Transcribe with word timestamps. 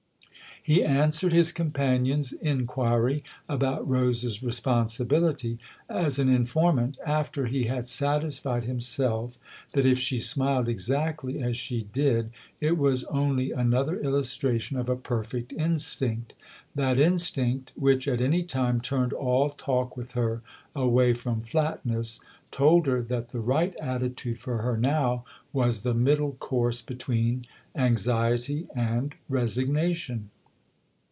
He 0.63 0.83
answered 0.83 1.33
his 1.33 1.51
companion's 1.51 2.33
inquiry 2.33 3.23
about 3.49 3.89
Rose's 3.89 4.43
responsibility 4.43 5.57
as 5.89 6.19
an 6.19 6.29
informant 6.29 6.99
after 7.03 7.47
he 7.47 7.63
had 7.63 7.87
satisfied 7.87 8.65
himself 8.65 9.39
that 9.71 9.87
if 9.87 9.97
she 9.97 10.19
smiled 10.19 10.69
exactly 10.69 11.41
as 11.41 11.57
she 11.57 11.87
did 11.91 12.29
it 12.59 12.77
was 12.77 13.05
only 13.05 13.51
another 13.51 13.99
illustration 14.01 14.77
of 14.77 14.87
a 14.87 14.95
perfect 14.95 15.51
instinct. 15.51 16.33
That 16.75 16.99
instinct, 16.99 17.73
which 17.75 18.07
at 18.07 18.21
any 18.21 18.43
time 18.43 18.81
turned 18.81 19.13
all 19.13 19.49
talk 19.49 19.97
with 19.97 20.11
her 20.11 20.43
away 20.75 21.15
from 21.15 21.41
flatness, 21.41 22.19
told 22.51 22.85
her 22.85 23.01
that 23.01 23.29
the 23.29 23.39
right 23.39 23.75
attitude 23.81 24.37
for 24.37 24.59
her 24.59 24.77
now 24.77 25.25
was 25.53 25.81
the 25.81 25.95
middle 25.95 26.33
course 26.33 26.83
between 26.83 27.47
anxiety 27.75 28.67
and 28.75 29.15
resignation. 29.27 30.29